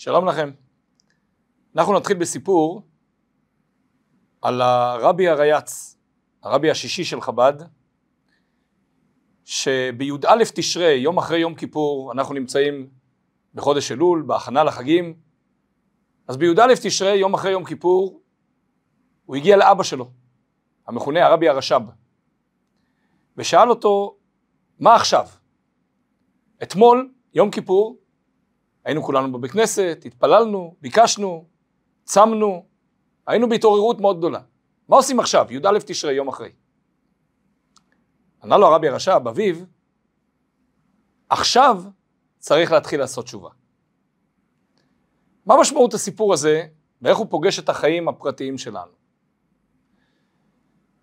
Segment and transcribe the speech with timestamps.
[0.00, 0.50] שלום לכם.
[1.76, 2.82] אנחנו נתחיל בסיפור
[4.42, 5.96] על הרבי הרייץ,
[6.42, 7.52] הרבי השישי של חב"ד,
[9.44, 12.90] שבי"א תשרי, יום אחרי יום כיפור, אנחנו נמצאים
[13.54, 15.14] בחודש אלול, בהכנה לחגים,
[16.28, 18.22] אז בי"א תשרי, יום אחרי יום כיפור,
[19.24, 20.10] הוא הגיע לאבא שלו,
[20.86, 21.82] המכונה הרבי הרש"ב,
[23.36, 24.16] ושאל אותו,
[24.78, 25.26] מה עכשיו?
[26.62, 28.07] אתמול, יום כיפור,
[28.88, 31.44] היינו כולנו בבית כנסת, התפללנו, ביקשנו,
[32.04, 32.66] צמנו,
[33.26, 34.40] היינו בהתעוררות מאוד גדולה.
[34.88, 36.52] מה עושים עכשיו, י"א תשרי, יום אחרי?
[38.42, 39.56] ענה לו הרבי הרש"ב, אביו,
[41.28, 41.82] עכשיו
[42.38, 43.48] צריך להתחיל לעשות תשובה.
[45.46, 46.66] מה משמעות הסיפור הזה,
[47.02, 48.92] ואיך הוא פוגש את החיים הפרטיים שלנו?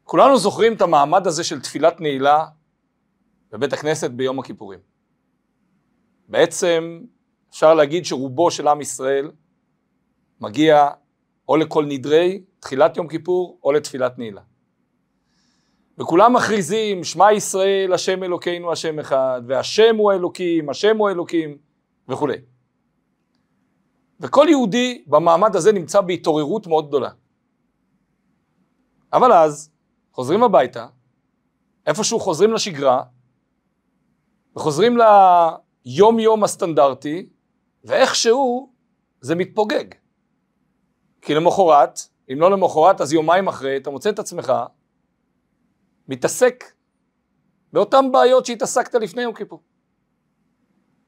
[0.03, 2.45] כולנו זוכרים את המעמד הזה של תפילת נעילה
[3.51, 4.79] בבית הכנסת ביום הכיפורים.
[6.27, 7.01] בעצם
[7.55, 9.31] אפשר להגיד שרובו של עם ישראל
[10.41, 10.89] מגיע
[11.49, 14.41] או לכל נדרי תחילת יום כיפור או לתפילת נעילה.
[15.97, 21.57] וכולם מכריזים, שמע ישראל, השם אלוקינו, השם אחד, והשם הוא אלוקים, השם הוא אלוקים,
[22.09, 22.37] וכולי.
[24.19, 27.09] וכל יהודי במעמד הזה נמצא בהתעוררות מאוד גדולה.
[29.13, 29.71] אבל אז
[30.11, 30.87] חוזרים הביתה,
[31.87, 33.03] איפשהו חוזרים לשגרה,
[34.55, 37.29] וחוזרים ליום יום הסטנדרטי,
[37.85, 38.73] ואיכשהו
[39.21, 39.85] זה מתפוגג.
[41.21, 41.99] כי למחרת,
[42.31, 44.53] אם לא למחרת אז יומיים אחרי, אתה מוצא את עצמך
[46.07, 46.63] מתעסק
[47.73, 49.63] באותן בעיות שהתעסקת לפני יום כיפור.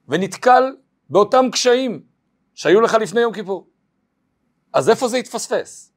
[0.08, 0.76] ונתקל
[1.10, 2.04] באותם קשיים
[2.54, 3.68] שהיו לך לפני יום כיפור.
[4.74, 5.94] אז איפה זה התפספס?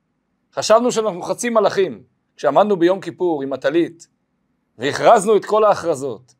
[0.55, 2.05] חשבנו שאנחנו חצי מלאכים,
[2.37, 4.09] כשעמדנו ביום כיפור עם הטלית,
[4.79, 6.35] והכרזנו את כל ההכרזות,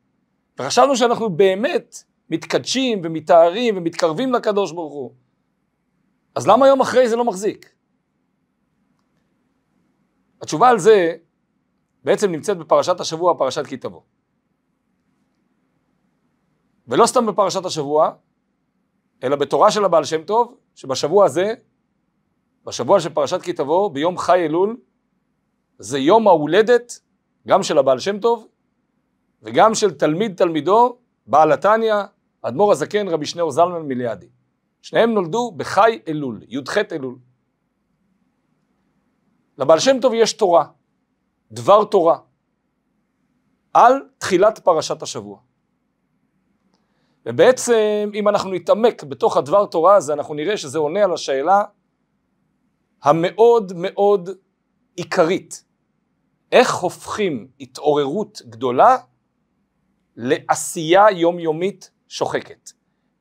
[0.59, 1.97] וחשבנו שאנחנו באמת
[2.31, 5.15] מתקדשים ומתארים ומתקרבים לקדוש ברוך הוא.
[6.35, 7.75] אז למה יום אחרי זה לא מחזיק?
[10.43, 11.17] התשובה על זה
[12.05, 14.01] בעצם נמצאת בפרשת השבוע, פרשת כי תבוא.
[16.89, 18.13] ולא סתם בפרשת השבוע,
[19.23, 21.55] אלא בתורה של הבעל שם טוב, שבשבוע הזה,
[22.65, 24.77] בשבוע של פרשת כי תבוא, ביום חי אלול,
[25.79, 27.01] זה יום ההולדת,
[27.49, 28.49] גם של הבעל שם טוב,
[29.43, 31.95] וגם של תלמיד תלמידו, בעל התניא,
[32.43, 34.29] אדמו"ר הזקן, רבי שניאור זלמן מיליאדי.
[34.83, 37.19] שניהם נולדו בחי אלול, י"ח אלול.
[39.59, 40.67] לבעל שם טוב יש תורה,
[41.53, 42.19] דבר תורה,
[43.75, 45.39] על תחילת פרשת השבוע.
[47.27, 51.65] ובעצם אם אנחנו נתעמק בתוך הדבר תורה הזה, אנחנו נראה שזה עונה על השאלה
[53.03, 54.29] המאוד מאוד
[54.97, 55.65] עיקרית.
[56.53, 58.97] איך הופכים התעוררות גדולה
[60.17, 62.71] לעשייה יומיומית שוחקת?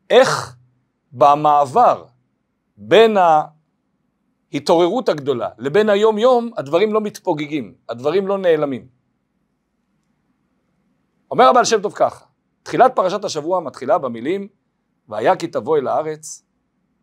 [0.09, 0.55] איך
[1.11, 2.05] במעבר
[2.77, 3.17] בין
[4.53, 8.87] ההתעוררות הגדולה לבין היום יום הדברים לא מתפוגגים, הדברים לא נעלמים.
[11.31, 12.25] אומר הבעל שם טוב ככה,
[12.63, 14.47] תחילת פרשת השבוע מתחילה במילים
[15.07, 16.45] והיה כי תבוא אל הארץ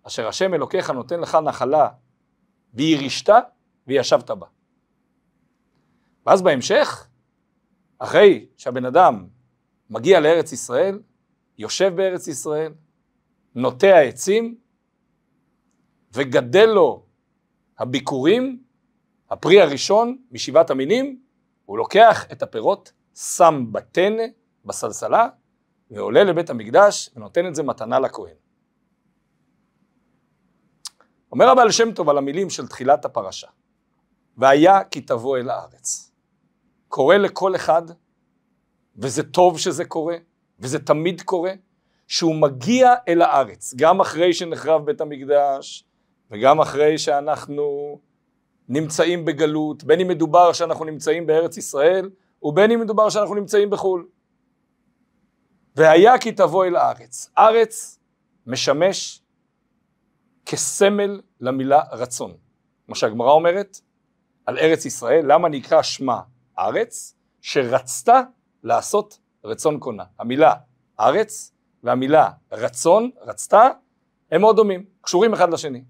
[0.03, 1.88] אשר השם אלוקיך נותן לך נחלה
[2.74, 3.32] וירישת
[3.86, 4.47] וישבת בה.
[6.26, 7.08] ואז בהמשך,
[7.98, 9.26] אחרי שהבן אדם
[9.91, 10.98] מגיע לארץ ישראל,
[11.59, 12.72] יושב בארץ ישראל,
[13.55, 14.59] נוטע עצים,
[16.12, 17.06] וגדל לו
[17.78, 18.62] הביקורים,
[19.31, 21.21] הפרי הראשון משבעת המינים,
[21.65, 24.22] הוא לוקח את הפירות, שם בטנא,
[24.65, 25.28] בסלסלה,
[25.91, 28.34] ועולה לבית המקדש ונותן את זה מתנה לכהן.
[31.33, 33.49] אומר הבעל שם טוב על המילים של תחילת הפרשה,
[34.37, 36.12] והיה כי תבוא אל הארץ.
[36.89, 37.83] קורה לכל אחד,
[38.97, 40.16] וזה טוב שזה קורה,
[40.61, 41.53] וזה תמיד קורה,
[42.06, 45.84] שהוא מגיע אל הארץ, גם אחרי שנחרב בית המקדש,
[46.31, 47.99] וגם אחרי שאנחנו
[48.69, 52.11] נמצאים בגלות, בין אם מדובר שאנחנו נמצאים בארץ ישראל,
[52.43, 54.06] ובין אם מדובר שאנחנו נמצאים בחו"ל.
[55.77, 57.31] והיה כי תבוא אל הארץ.
[57.39, 57.99] ארץ
[58.47, 59.22] משמש
[60.47, 62.36] כסמל למילה רצון.
[62.89, 63.80] מה שהגמרא אומרת
[64.47, 66.21] על ארץ ישראל, למה נקרא שמה
[66.59, 67.16] ארץ?
[67.41, 68.21] שרצתה
[68.63, 70.04] לעשות רצון קונה.
[70.19, 70.54] המילה
[71.01, 71.53] ארץ
[71.83, 73.69] והמילה רצון, רצתה,
[74.31, 75.84] הם מאוד דומים, קשורים אחד לשני.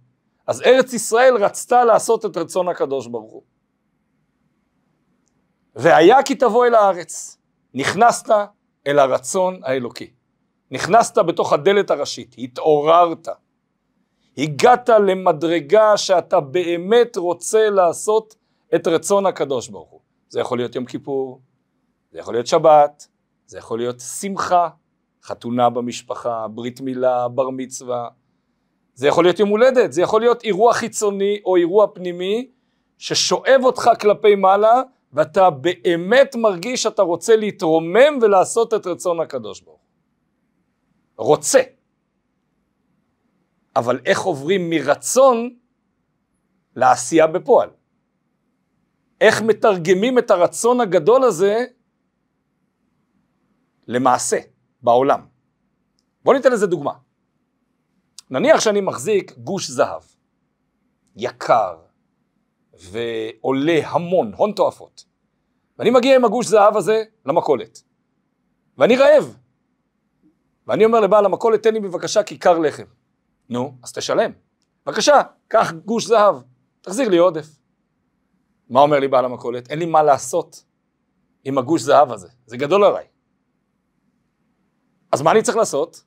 [0.46, 3.42] אז ארץ ישראל רצתה לעשות את רצון הקדוש ברוך הוא.
[5.74, 7.38] והיה כי תבוא אל הארץ,
[7.74, 8.34] נכנסת
[8.86, 10.10] אל הרצון האלוקי.
[10.70, 13.28] נכנסת בתוך הדלת הראשית, התעוררת.
[14.38, 18.34] הגעת למדרגה שאתה באמת רוצה לעשות
[18.74, 20.00] את רצון הקדוש ברוך הוא.
[20.28, 21.40] זה יכול להיות יום כיפור,
[22.12, 23.08] זה יכול להיות שבת,
[23.46, 24.68] זה יכול להיות שמחה,
[25.22, 28.08] חתונה במשפחה, ברית מילה, בר מצווה,
[28.94, 32.50] זה יכול להיות יום הולדת, זה יכול להיות אירוע חיצוני או אירוע פנימי
[32.98, 34.82] ששואב אותך כלפי מעלה
[35.12, 39.80] ואתה באמת מרגיש שאתה רוצה להתרומם ולעשות את רצון הקדוש ברוך.
[41.16, 41.60] רוצה.
[43.76, 45.56] אבל איך עוברים מרצון
[46.76, 47.70] לעשייה בפועל?
[49.20, 51.64] איך מתרגמים את הרצון הגדול הזה
[53.88, 54.38] למעשה
[54.82, 55.26] בעולם?
[56.24, 56.92] בואו ניתן לזה דוגמה.
[58.30, 60.02] נניח שאני מחזיק גוש זהב,
[61.16, 61.76] יקר,
[62.74, 65.04] ועולה המון, הון תועפות.
[65.78, 67.82] ואני מגיע עם הגוש זהב הזה למכולת,
[68.78, 69.36] ואני רעב.
[70.66, 72.84] ואני אומר לבעל המכולת, תן לי בבקשה כיכר לחם.
[73.48, 74.30] נו, אז תשלם.
[74.86, 76.36] בבקשה, קח גוש זהב,
[76.80, 77.46] תחזיר לי עודף.
[78.70, 79.70] מה אומר לי בעל המכולת?
[79.70, 80.64] אין לי מה לעשות
[81.44, 83.06] עם הגוש זהב הזה, זה גדול עליי.
[85.12, 86.02] אז מה אני צריך לעשות?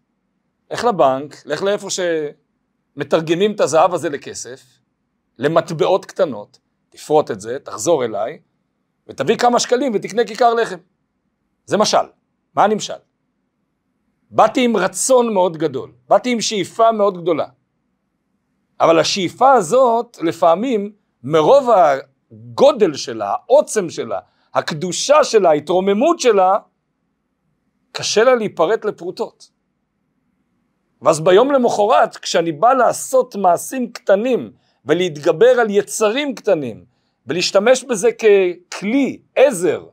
[0.71, 4.61] לך לבנק, לך לאיפה שמתרגמים את הזהב הזה לכסף,
[5.37, 6.59] למטבעות קטנות,
[6.89, 8.39] תפרוט את זה, תחזור אליי,
[9.07, 10.77] ותביא כמה שקלים ותקנה כיכר לחם.
[11.65, 11.97] זה משל.
[12.55, 12.93] מה הנמשל?
[14.31, 17.47] באתי עם רצון מאוד גדול, באתי עם שאיפה מאוד גדולה.
[18.79, 20.91] אבל השאיפה הזאת, לפעמים,
[21.23, 21.69] מרוב
[22.31, 24.19] הגודל שלה, העוצם שלה,
[24.53, 26.57] הקדושה שלה, ההתרוממות שלה,
[27.91, 29.49] קשה לה להיפרט לפרוטות.
[31.01, 34.51] ואז ביום למחרת, כשאני בא לעשות מעשים קטנים
[34.85, 36.85] ולהתגבר על יצרים קטנים
[37.27, 39.85] ולהשתמש בזה ככלי, עזר,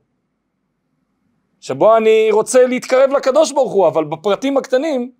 [1.60, 5.12] שבו אני רוצה להתקרב לקדוש ברוך הוא, אבל בפרטים הקטנים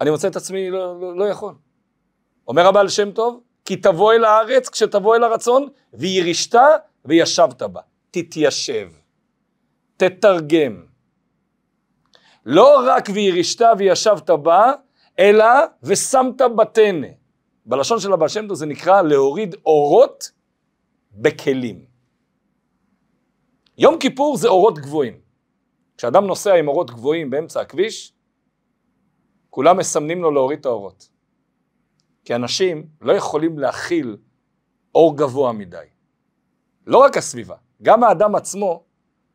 [0.00, 1.54] אני מוצא את עצמי לא, לא, לא יכול.
[2.48, 6.58] אומר הבעל שם טוב, כי תבוא אל הארץ כשתבוא אל הרצון, וירישת
[7.04, 7.80] וישבת בה.
[8.10, 8.88] תתיישב,
[9.96, 10.89] תתרגם.
[12.46, 14.72] לא רק וירישת וישבת בה,
[15.18, 15.46] אלא
[15.82, 17.08] ושמת בתנא.
[17.66, 20.30] בלשון של הבעל שם טוב זה נקרא להוריד אורות
[21.12, 21.84] בכלים.
[23.78, 25.20] יום כיפור זה אורות גבוהים.
[25.96, 28.12] כשאדם נוסע עם אורות גבוהים באמצע הכביש,
[29.50, 31.08] כולם מסמנים לו להוריד את האורות.
[32.24, 34.16] כי אנשים לא יכולים להכיל
[34.94, 35.86] אור גבוה מדי.
[36.86, 38.84] לא רק הסביבה, גם האדם עצמו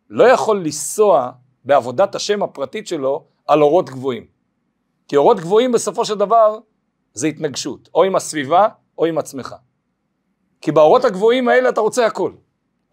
[0.10, 1.32] לא יכול לנסוע
[1.66, 4.26] בעבודת השם הפרטית שלו על אורות גבוהים.
[5.08, 6.60] כי אורות גבוהים בסופו של דבר
[7.14, 8.68] זה התנגשות, או עם הסביבה
[8.98, 9.56] או עם עצמך.
[10.62, 12.32] כי באורות הגבוהים האלה אתה רוצה הכל.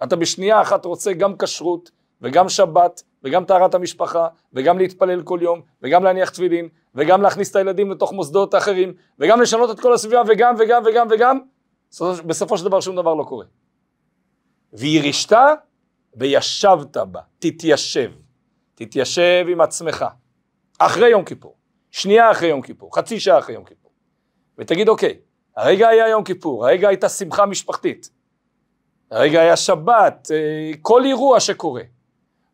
[0.02, 1.90] אתה בשנייה אחת רוצה גם כשרות
[2.20, 7.56] וגם שבת וגם טהרת המשפחה וגם להתפלל כל יום וגם להניח תפילין וגם להכניס את
[7.56, 11.38] הילדים לתוך מוסדות אחרים וגם לשנות את כל הסביבה וגם וגם וגם וגם
[12.26, 13.44] בסופו של דבר שום דבר לא קורה.
[14.72, 15.36] וירישת
[16.16, 18.10] וישבת בה, תתיישב,
[18.84, 20.04] תתיישב עם עצמך
[20.78, 21.56] אחרי יום כיפור.
[21.90, 23.92] שנייה אחרי יום כיפור, חצי שעה אחרי יום כיפור,
[24.58, 25.18] ותגיד אוקיי,
[25.56, 28.10] הרגע היה יום כיפור, הרגע הייתה שמחה משפחתית,
[29.10, 31.82] הרגע היה שבת, אה, כל אירוע שקורה.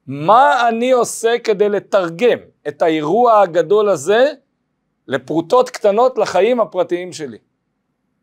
[0.06, 2.38] מה אני עושה כדי לתרגם
[2.69, 4.32] את האירוע הגדול הזה
[5.06, 7.38] לפרוטות קטנות לחיים הפרטיים שלי?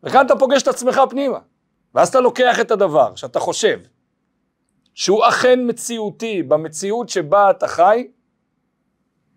[0.03, 1.39] וכאן אתה פוגש את עצמך פנימה,
[1.95, 3.79] ואז אתה לוקח את הדבר שאתה חושב
[4.95, 8.11] שהוא אכן מציאותי במציאות שבה אתה חי,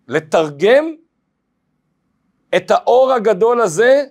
[0.08, 0.94] לתרגם
[2.56, 4.04] את האור הגדול הזה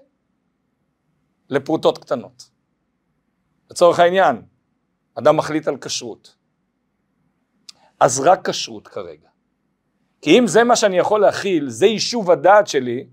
[1.50, 2.50] לפרוטות קטנות.
[3.72, 4.42] לצורך העניין,
[5.16, 6.36] אדם מחליט על כשרות.
[8.00, 9.28] אז רק כשרות כרגע.
[10.22, 13.08] כי אם זה מה שאני יכול להכיל, זה יישוב הדעת שלי,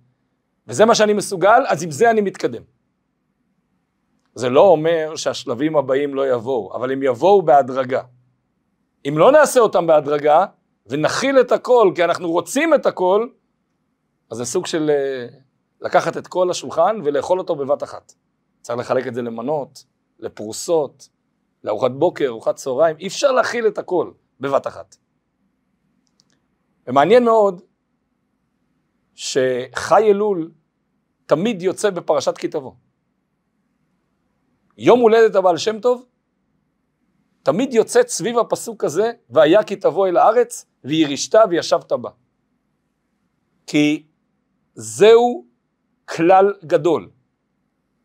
[0.67, 2.63] וזה מה שאני מסוגל, אז עם זה אני מתקדם.
[4.35, 8.03] זה לא אומר שהשלבים הבאים לא יבואו, אבל הם יבואו בהדרגה.
[9.09, 10.47] אם לא נעשה אותם בהדרגה,
[10.87, 13.29] ונכיל את הכל, כי אנחנו רוצים את הכל,
[14.31, 15.27] אז זה סוג של אה,
[15.81, 18.13] לקחת את כל השולחן ולאכול אותו בבת אחת.
[18.63, 19.85] צריך לחלק את זה למנות,
[20.19, 21.09] לפרוסות,
[21.65, 24.97] לארוחת בוקר, ארוחת צהריים, אי אפשר להכיל את הכל בבת אחת.
[26.87, 27.61] ומעניין מאוד
[29.15, 30.51] שחי אלול
[31.27, 32.73] תמיד יוצא בפרשת כי תבוא.
[34.79, 36.07] יום הולדת הבעל שם טוב,
[37.45, 42.11] תמיד יוצאת סביב הפסוק הזה, והיה כי תבוא אל הארץ, וירישת וישבת בה.
[43.67, 44.07] כי
[44.75, 45.47] זהו
[46.05, 47.11] כלל גדול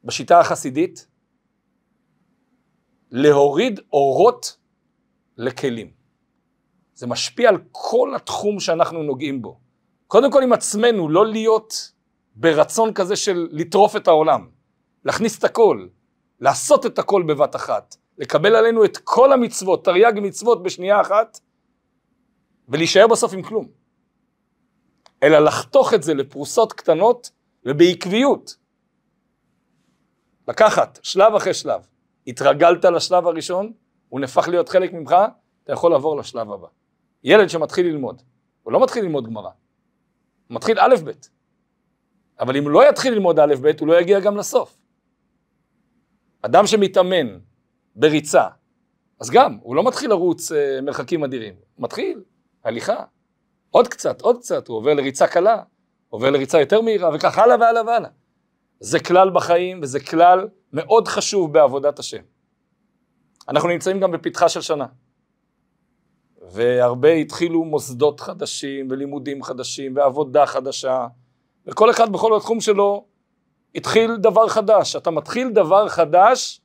[0.04, 1.08] בשיטה החסידית,
[3.12, 4.58] להוריד אורות
[5.38, 5.92] לכלים.
[6.94, 9.60] זה משפיע על כל התחום שאנחנו נוגעים בו.
[10.08, 11.92] קודם כל עם עצמנו, לא להיות
[12.36, 14.50] ברצון כזה של לטרוף את העולם,
[15.06, 15.88] להכניס את הכל,
[16.40, 21.40] לעשות את הכל בבת אחת, לקבל עלינו את כל המצוות, תרי"ג מצוות בשנייה אחת,
[22.70, 23.68] ולהישאר בסוף עם כלום.
[25.24, 27.32] אלא לחתוך את זה לפרוסות קטנות
[27.66, 28.56] ובעקביות.
[30.48, 31.88] לקחת שלב אחרי שלב.
[32.28, 33.74] התרגלת לשלב הראשון,
[34.10, 35.16] הוא נהפך להיות חלק ממך,
[35.64, 36.68] אתה יכול לעבור לשלב הבא.
[37.24, 38.22] ילד שמתחיל ללמוד,
[38.64, 39.50] הוא לא מתחיל ללמוד גמרא,
[40.48, 41.12] הוא מתחיל א' ב',
[42.40, 44.78] אבל אם הוא לא יתחיל ללמוד א' ב', הוא לא יגיע גם לסוף.
[46.42, 47.40] אדם שמתאמן
[48.00, 48.48] בריצה,
[49.20, 52.24] אז גם, הוא לא מתחיל לרוץ אה, מרחקים אדירים, מתחיל
[52.64, 53.04] הליכה,
[53.70, 55.64] עוד קצת, עוד קצת, הוא עובר לריצה קלה,
[56.10, 58.10] עובר לריצה יותר מהירה, וכך הלאה והלאה והלאה.
[58.80, 62.22] זה כלל בחיים, וזה כלל מאוד חשוב בעבודת השם.
[63.50, 64.86] אנחנו נמצאים גם בפתחה של שנה.
[66.52, 71.08] והרבה התחילו מוסדות חדשים ולימודים חדשים ועבודה חדשה
[71.66, 73.06] וכל אחד בכל התחום שלו
[73.76, 74.96] התחיל דבר חדש.
[74.96, 76.62] אתה מתחיל דבר חדש,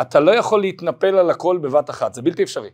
[0.00, 2.70] אתה לא יכול להתנפל על הכל בבת אחת, זה בלתי אפשרי.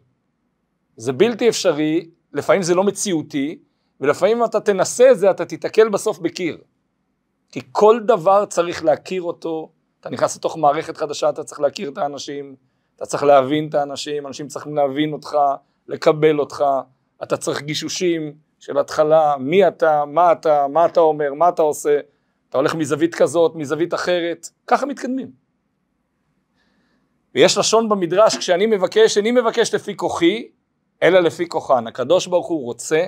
[0.97, 3.59] זה בלתי אפשרי, לפעמים זה לא מציאותי,
[4.01, 6.59] ולפעמים אתה תנסה את זה אתה תיתקל בסוף בקיר.
[7.53, 11.99] כי כל דבר צריך להכיר אותו, אתה נכנס לתוך מערכת חדשה, אתה צריך להכיר את
[11.99, 12.57] האנשים,
[12.97, 15.37] אתה צריך להבין את האנשים, אנשים צריכים להבין אותך,
[15.89, 16.65] לקבל אותך,
[17.23, 22.01] אתה צריך גישושים של התחלה, מי אתה, מה אתה, מה אתה אומר, מה אתה עושה,
[22.49, 25.44] אתה הולך מזווית כזאת, מזווית אחרת, ככה מתקדמים.
[27.35, 30.49] ויש לשון במדרש, כשאני מבקש, איני מבקש לפי כוחי,
[31.03, 31.87] אלא לפי כוחן.
[31.87, 33.07] הקדוש ברוך הוא רוצה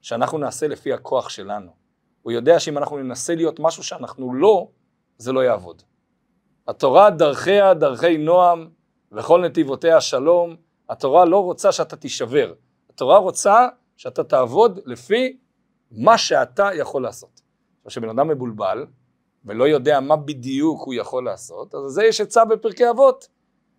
[0.00, 1.70] שאנחנו נעשה לפי הכוח שלנו.
[2.22, 4.68] הוא יודע שאם אנחנו ננסה להיות משהו שאנחנו לא,
[5.18, 5.82] זה לא יעבוד.
[6.68, 8.68] התורה דרכיה דרכי נועם
[9.12, 10.56] וכל נתיבותיה שלום,
[10.88, 12.54] התורה לא רוצה שאתה תישבר,
[12.90, 15.36] התורה רוצה שאתה תעבוד לפי
[15.90, 17.40] מה שאתה יכול לעשות.
[17.88, 18.86] כשבן אדם מבולבל
[19.46, 23.28] ולא יודע מה בדיוק הוא יכול לעשות, אז זה יש עצה בפרקי אבות.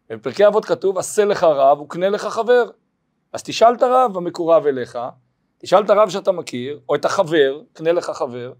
[0.09, 2.69] בפרקי אבות כתוב עשה לך רב וקנה לך חבר.
[3.33, 4.99] אז תשאל את הרב המקורב אליך,
[5.57, 8.53] תשאל את הרב שאתה מכיר, או את החבר, קנה לך חבר,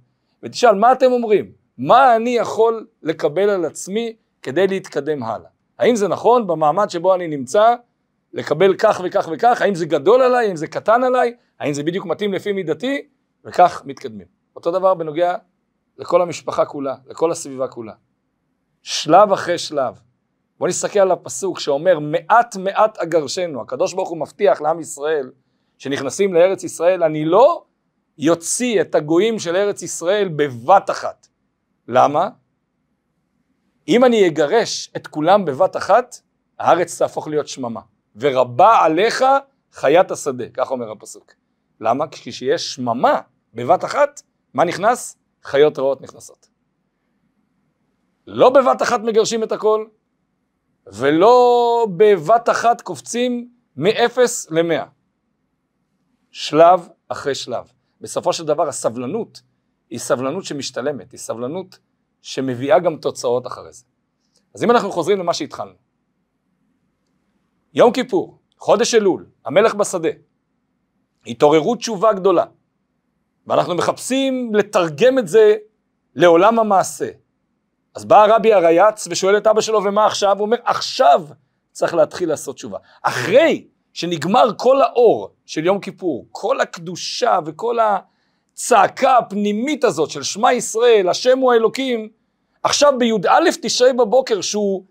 [0.44, 5.50] ותשאל מה אתם אומרים, מה אני יכול לקבל על עצמי כדי להתקדם הלאה.
[5.80, 7.76] האם זה נכון במעמד שבו אני נמצא
[8.34, 12.06] לקבל כך וכך וכך, האם זה גדול עליי, האם זה קטן עליי, האם זה בדיוק
[12.06, 13.08] מתאים לפי מידתי,
[13.46, 14.28] וכך מתקדמים.
[14.56, 15.36] אותו דבר בנוגע
[15.98, 17.94] לכל המשפחה כולה, לכל הסביבה כולה.
[18.84, 20.00] שלב אחרי שלב.
[20.58, 25.32] בואו נסתכל על הפסוק שאומר מעט מעט אגרשנו, הקדוש ברוך הוא מבטיח לעם ישראל
[25.78, 27.64] שנכנסים לארץ ישראל, אני לא
[28.18, 31.28] יוציא את הגויים של ארץ ישראל בבת אחת.
[31.88, 32.30] למה?
[33.88, 36.16] אם אני אגרש את כולם בבת אחת,
[36.60, 37.82] הארץ תהפוך להיות שממה.
[38.16, 39.26] ורבה עליך
[39.72, 41.34] חיית השדה, כך אומר הפסוק.
[41.82, 42.08] למה?
[42.08, 43.22] כי כשיש שממה
[43.54, 44.22] בבת אחת,
[44.54, 45.18] מה נכנס?
[45.48, 46.48] חיות רעות נכנסות.
[48.28, 49.86] לא בבת אחת מגרשים את הכל,
[50.86, 54.86] ולא בבת אחת קופצים מאפס למאה.
[56.32, 57.72] שלב אחרי שלב.
[58.02, 59.42] בסופו של דבר הסבלנות
[59.90, 61.80] היא סבלנות שמשתלמת, היא סבלנות
[62.22, 63.86] שמביאה גם תוצאות אחרי זה.
[64.56, 65.76] אז אם אנחנו חוזרים למה שהתחלנו,
[67.74, 70.10] יום כיפור, חודש אלול, המלך בשדה,
[71.28, 72.46] התעוררות תשובה גדולה,
[73.48, 75.56] ואנחנו מחפשים לתרגם את זה
[76.16, 77.10] לעולם המעשה.
[77.96, 80.38] אז בא הרבי הרייץ ושואל את אבא שלו, ומה עכשיו?
[80.38, 81.24] הוא אומר, עכשיו
[81.72, 82.78] צריך להתחיל לעשות תשובה.
[83.02, 90.54] אחרי שנגמר כל האור של יום כיפור, כל הקדושה וכל הצעקה הפנימית הזאת של שמע
[90.54, 92.10] ישראל, השם הוא האלוקים,
[92.64, 94.84] עכשיו בי"א תשרי בבוקר, שהוא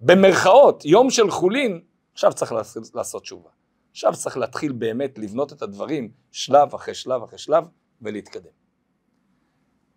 [0.00, 1.80] במרכאות יום של חולין,
[2.12, 2.54] עכשיו צריך
[2.94, 3.50] לעשות תשובה.
[3.90, 7.64] עכשיו צריך להתחיל באמת לבנות את הדברים שלב אחרי שלב אחרי שלב
[8.02, 8.50] ולהתקדם.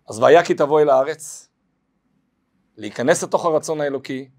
[0.10, 1.50] אז והיה כי תבוא אל הארץ,
[2.78, 4.30] להיכנס לתוך הרצון האלוקי,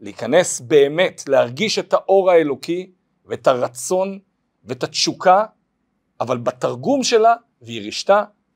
[0.00, 2.92] להיכנס באמת, להרגיש את האור האלוקי
[3.24, 4.18] ואת הרצון
[4.64, 5.44] ואת התשוקה,
[6.20, 8.10] אבל בתרגום שלה, וירשת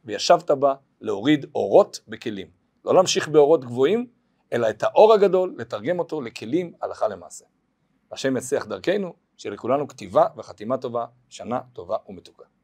[0.04, 2.46] וישבת בה להוריד אורות בכלים.
[2.84, 4.06] לא להמשיך באורות גבוהים,
[4.52, 7.44] אלא את האור הגדול, לתרגם אותו לכלים הלכה למעשה.
[8.12, 12.55] השם יצליח דרכנו, שלכולנו כתיבה וחתימה טובה, שנה טובה ומתוקה.